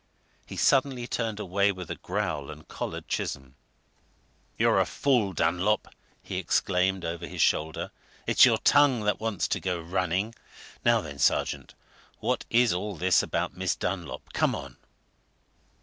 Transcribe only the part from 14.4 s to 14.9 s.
on!"